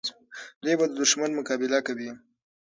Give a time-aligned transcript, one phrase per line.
[0.61, 2.09] دوی به د دښمن مقابله کوي.